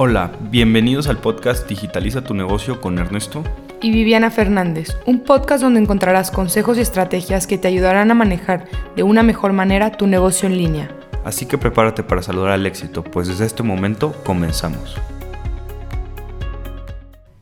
[0.00, 3.42] Hola, bienvenidos al podcast Digitaliza tu negocio con Ernesto
[3.82, 8.68] y Viviana Fernández, un podcast donde encontrarás consejos y estrategias que te ayudarán a manejar
[8.94, 10.96] de una mejor manera tu negocio en línea.
[11.24, 14.94] Así que prepárate para saludar al éxito, pues desde este momento comenzamos.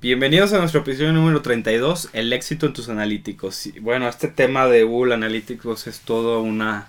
[0.01, 3.69] Bienvenidos a nuestro episodio número 32, el éxito en tus analíticos.
[3.83, 6.89] Bueno, este tema de Google Analytics es todo una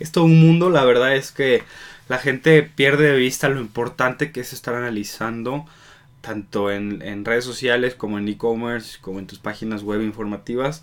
[0.00, 1.62] es todo un mundo, la verdad es que
[2.08, 5.66] la gente pierde de vista lo importante que es estar analizando
[6.24, 10.82] tanto en, redes sociales como en e-commerce, como en tus páginas web informativas,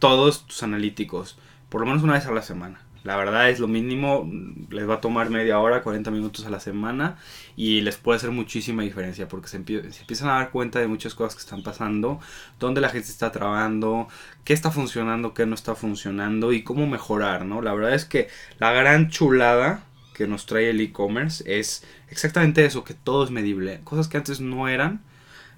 [0.00, 2.80] todos tus analíticos, por lo menos una vez a la semana.
[3.04, 4.30] La verdad es lo mínimo,
[4.70, 7.16] les va a tomar media hora, 40 minutos a la semana
[7.56, 11.14] y les puede hacer muchísima diferencia porque se, se, empiezan a dar cuenta de muchas
[11.14, 12.20] cosas que están pasando,
[12.60, 14.06] dónde la gente está trabajando,
[14.44, 17.60] qué está funcionando, qué no está funcionando y cómo mejorar, ¿no?
[17.60, 18.28] La verdad es que
[18.60, 19.82] la gran chulada
[20.14, 23.80] que nos trae el e-commerce es exactamente eso, que todo es medible.
[23.84, 25.02] Cosas que antes no eran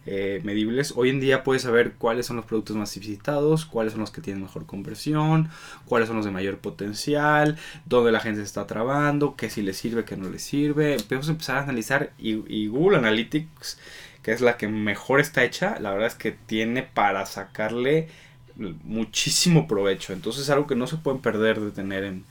[0.07, 0.93] eh, medibles.
[0.97, 4.21] Hoy en día puedes saber cuáles son los productos más visitados, cuáles son los que
[4.21, 5.49] tienen mejor conversión,
[5.87, 7.57] cuáles son los de mayor potencial,
[7.87, 10.97] dónde la gente se está trabando, qué si le sirve, qué no le sirve.
[11.09, 13.79] Podemos empezar a analizar y Google Analytics,
[14.23, 18.09] que es la que mejor está hecha, la verdad es que tiene para sacarle
[18.57, 20.13] muchísimo provecho.
[20.13, 22.25] Entonces es algo que no se pueden perder de tener en,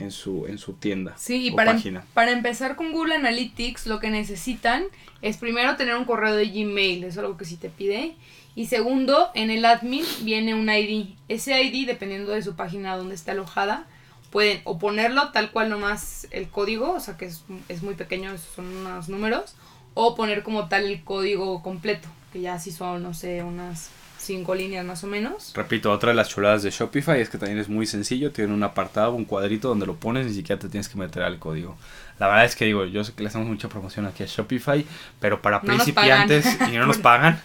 [0.00, 1.14] en su, en su tienda.
[1.16, 4.84] Sí, y para, em, para empezar con Google Analytics, lo que necesitan
[5.22, 8.14] es primero tener un correo de Gmail, eso es algo que sí te pide.
[8.54, 11.14] Y segundo, en el admin viene un ID.
[11.28, 13.86] Ese ID, dependiendo de su página donde está alojada,
[14.30, 18.36] pueden o ponerlo tal cual nomás el código, o sea que es, es muy pequeño,
[18.38, 19.54] son unos números,
[19.94, 23.90] o poner como tal el código completo, que ya sí son, no sé, unas
[24.26, 25.52] cinco líneas más o menos.
[25.54, 28.62] Repito, otra de las chuladas de Shopify es que también es muy sencillo, tiene un
[28.62, 31.76] apartado, un cuadrito donde lo pones, ni siquiera te tienes que meter al código.
[32.18, 34.84] La verdad es que digo, yo sé que le hacemos mucha promoción aquí a Shopify,
[35.20, 37.40] pero para principiantes, y no nos pagan,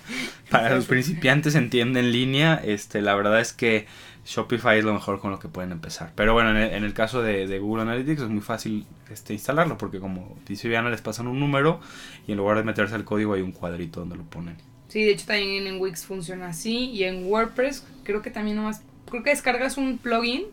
[0.49, 3.87] para los principiantes entiende en línea, este, la verdad es que
[4.25, 6.13] Shopify es lo mejor con lo que pueden empezar.
[6.15, 10.37] Pero bueno, en el, caso de, Google Analytics es muy fácil este, instalarlo, porque como
[10.47, 11.79] dice Viviana, les pasan un número
[12.27, 14.57] y en lugar de meterse al código hay un cuadrito donde lo ponen.
[14.91, 18.81] Sí, de hecho también en Wix funciona así y en WordPress creo que también nomás,
[19.09, 20.43] creo que descargas un plugin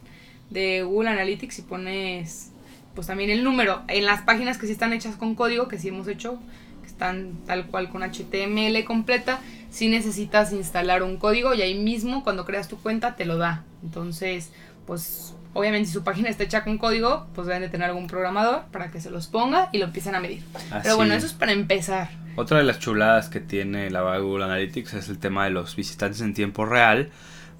[0.48, 2.52] de Google Analytics y pones
[2.94, 5.88] pues también el número en las páginas que sí están hechas con código, que sí
[5.88, 6.38] hemos hecho,
[6.82, 9.40] que están tal cual con HTML completa,
[9.70, 13.64] sí necesitas instalar un código y ahí mismo cuando creas tu cuenta te lo da.
[13.82, 14.52] Entonces,
[14.86, 18.66] pues obviamente si su página está hecha con código, pues deben de tener algún programador
[18.70, 20.44] para que se los ponga y lo empiecen a medir.
[20.84, 22.27] Pero bueno, eso es para empezar.
[22.38, 26.20] Otra de las chuladas que tiene la Google Analytics es el tema de los visitantes
[26.20, 27.10] en tiempo real,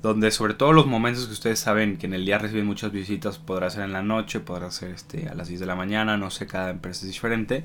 [0.03, 3.39] donde sobre todo los momentos que ustedes saben que en el día reciben muchas visitas,
[3.39, 6.31] podrá ser en la noche, podrá ser este, a las 10 de la mañana, no
[6.31, 7.65] sé, cada empresa es diferente.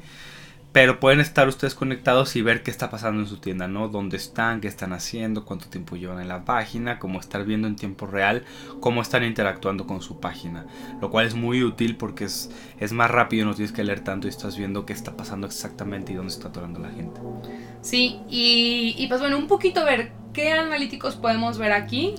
[0.73, 3.89] Pero pueden estar ustedes conectados y ver qué está pasando en su tienda, ¿no?
[3.89, 7.75] Dónde están, qué están haciendo, cuánto tiempo llevan en la página, cómo estar viendo en
[7.75, 8.43] tiempo real,
[8.79, 10.65] cómo están interactuando con su página.
[10.99, 14.25] Lo cual es muy útil porque es, es más rápido, no tienes que leer tanto
[14.25, 17.21] y estás viendo qué está pasando exactamente y dónde está atorando la gente.
[17.81, 22.15] Sí, y, y pues bueno, un poquito ver qué analíticos podemos ver aquí.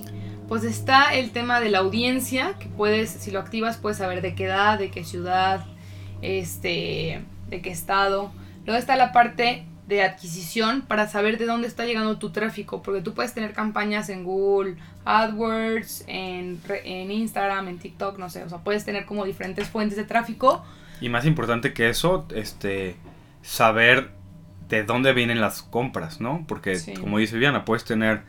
[0.47, 4.33] Pues está el tema de la audiencia, que puedes, si lo activas, puedes saber de
[4.33, 5.65] qué edad, de qué ciudad,
[6.21, 8.31] este, de qué estado
[8.65, 13.01] Luego está la parte de adquisición para saber de dónde está llegando tu tráfico, porque
[13.01, 18.49] tú puedes tener campañas en Google AdWords, en, en Instagram, en TikTok, no sé, o
[18.49, 20.65] sea, puedes tener como diferentes fuentes de tráfico.
[21.01, 22.95] Y más importante que eso, este,
[23.43, 24.11] saber
[24.69, 26.45] de dónde vienen las compras, ¿no?
[26.47, 28.23] Porque como dice Viviana, puedes tener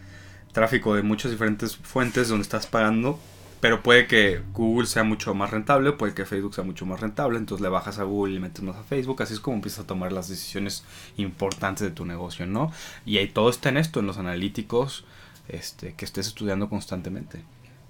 [0.53, 3.19] tráfico de muchas diferentes fuentes donde estás pagando
[3.67, 7.37] pero puede que Google sea mucho más rentable, puede que Facebook sea mucho más rentable,
[7.37, 9.87] entonces le bajas a Google y metes más a Facebook, así es como empiezas a
[9.89, 10.85] tomar las decisiones
[11.17, 12.71] importantes de tu negocio, ¿no?
[13.05, 15.05] Y ahí todo está en esto, en los analíticos
[15.49, 17.41] este, que estés estudiando constantemente.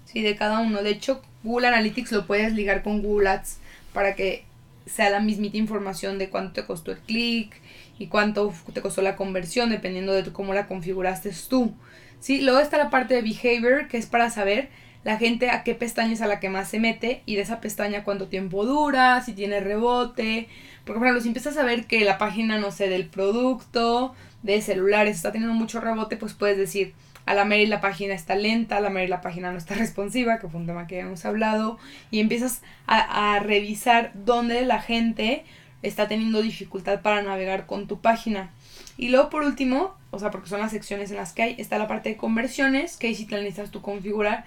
[0.05, 0.81] Sí, de cada uno.
[0.81, 3.59] De hecho, Google Analytics lo puedes ligar con Google Ads
[3.93, 4.45] para que
[4.87, 7.53] sea la mismita información de cuánto te costó el clic
[7.99, 11.75] y cuánto te costó la conversión, dependiendo de cómo la configuraste tú.
[12.19, 14.69] Sí, luego está la parte de behavior, que es para saber
[15.07, 17.61] la gente a qué pestaña es a la que más se mete y de esa
[17.61, 20.49] pestaña cuánto tiempo dura, si tiene rebote.
[20.83, 24.13] Porque, por ejemplo, si empiezas a ver que la página, no sé, del producto,
[24.43, 26.93] de celulares está teniendo mucho rebote, pues puedes decir,
[27.25, 30.39] a la Mary la página está lenta, a la Mary la página no está responsiva,
[30.39, 31.79] que fue un tema que hemos hablado,
[32.11, 35.45] y empiezas a, revisar dónde la gente
[35.83, 38.51] está teniendo dificultad para navegar con tu página.
[38.97, 41.77] Y luego por último, o sea, porque son las secciones en las que hay, está
[41.77, 44.43] la parte de conversiones, que ahí sí te necesitas tú configurar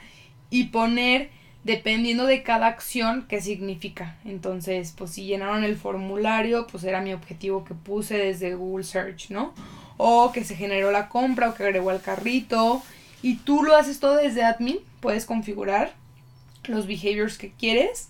[0.50, 1.30] y poner
[1.64, 4.16] dependiendo de cada acción qué significa.
[4.24, 9.30] Entonces, pues si llenaron el formulario, pues era mi objetivo que puse desde Google Search,
[9.30, 9.54] ¿no?
[9.96, 12.82] O que se generó la compra o que agregó al carrito.
[13.22, 15.92] Y tú lo haces todo desde admin, puedes configurar
[16.64, 18.08] los behaviors que quieres.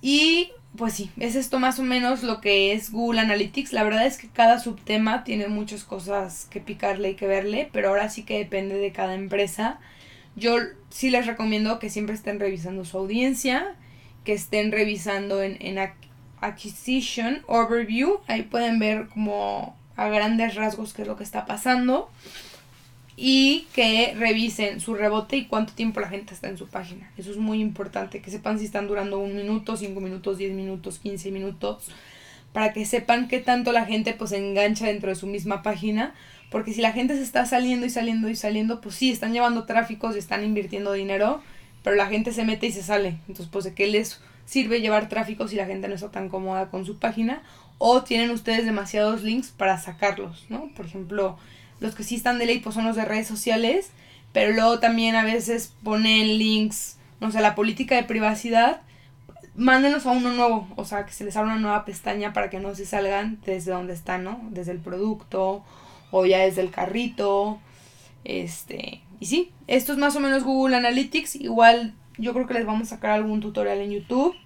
[0.00, 3.72] Y pues sí, es esto más o menos lo que es Google Analytics.
[3.72, 7.88] La verdad es que cada subtema tiene muchas cosas que picarle y que verle, pero
[7.88, 9.80] ahora sí que depende de cada empresa.
[10.36, 10.56] Yo
[10.90, 13.74] sí les recomiendo que siempre estén revisando su audiencia,
[14.24, 15.78] que estén revisando en, en
[16.40, 18.20] Acquisition Overview.
[18.28, 22.10] Ahí pueden ver como a grandes rasgos qué es lo que está pasando
[23.16, 27.10] y que revisen su rebote y cuánto tiempo la gente está en su página.
[27.16, 30.98] Eso es muy importante, que sepan si están durando un minuto, cinco minutos, diez minutos,
[30.98, 31.88] quince minutos,
[32.52, 36.14] para que sepan qué tanto la gente pues engancha dentro de su misma página,
[36.52, 39.64] porque si la gente se está saliendo y saliendo y saliendo, pues sí, están llevando
[39.64, 41.42] tráficos y están invirtiendo dinero,
[41.82, 43.16] pero la gente se mete y se sale.
[43.26, 46.68] Entonces, pues de qué les sirve llevar tráfico si la gente no está tan cómoda
[46.68, 47.42] con su página
[47.78, 50.68] o tienen ustedes demasiados links para sacarlos, ¿no?
[50.76, 51.38] Por ejemplo,
[51.80, 53.90] los que sí están de ley pues son los de redes sociales,
[54.34, 58.82] pero luego también a veces ponen links, no sé, la política de privacidad,
[59.56, 62.60] mándenlos a uno nuevo, o sea, que se les abra una nueva pestaña para que
[62.60, 64.38] no se salgan desde donde están, ¿no?
[64.50, 65.64] Desde el producto
[66.12, 67.58] o ya desde el carrito.
[68.22, 72.66] Este, y sí, esto es más o menos Google Analytics, igual yo creo que les
[72.66, 74.36] vamos a sacar algún tutorial en YouTube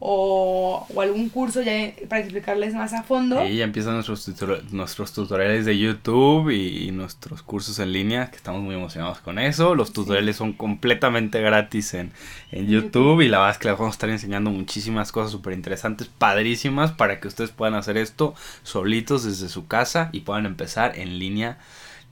[0.00, 3.44] o, algún curso ya para explicarles más a fondo.
[3.44, 4.28] Y ya empiezan nuestros,
[4.72, 9.74] nuestros tutoriales de YouTube y, nuestros cursos en línea, que estamos muy emocionados con eso.
[9.74, 12.12] Los tutoriales son completamente gratis en,
[12.52, 15.54] en YouTube, y la verdad es que les vamos a estar enseñando muchísimas cosas súper
[15.54, 20.98] interesantes, padrísimas, para que ustedes puedan hacer esto solitos desde su casa y puedan empezar
[20.98, 21.58] en línea.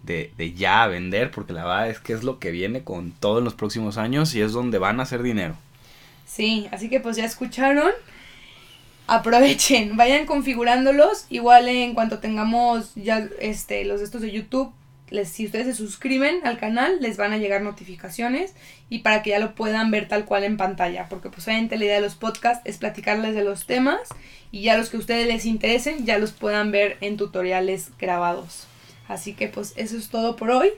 [0.02, 3.12] De, de ya a vender, porque la verdad es que es lo que viene con
[3.12, 5.56] todos los próximos años y es donde van a hacer dinero.
[6.27, 7.93] Sí, así que pues ya escucharon.
[9.07, 11.27] Aprovechen, vayan configurándolos.
[11.29, 14.73] Igual en cuanto tengamos ya este los de estos de YouTube,
[15.11, 18.55] les, si ustedes se suscriben al canal, les van a llegar notificaciones
[18.89, 21.07] y para que ya lo puedan ver tal cual en pantalla.
[21.09, 24.01] Porque pues obviamente la idea de los podcasts es platicarles de los temas
[24.51, 28.67] y ya los que a ustedes les interesen ya los puedan ver en tutoriales grabados.
[29.09, 30.71] Así que pues eso es todo por hoy.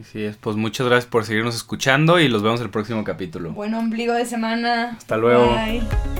[0.00, 3.52] Así es, pues muchas gracias por seguirnos escuchando y los vemos el próximo capítulo.
[3.52, 4.96] Buen ombligo de semana.
[4.96, 5.54] Hasta luego.
[5.54, 6.19] Bye.